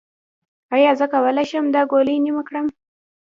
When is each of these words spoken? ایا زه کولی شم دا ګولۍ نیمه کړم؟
ایا 0.75 0.91
زه 0.99 1.05
کولی 1.13 1.45
شم 1.49 1.65
دا 1.75 1.81
ګولۍ 1.91 2.17
نیمه 2.25 2.43
کړم؟ 2.47 2.65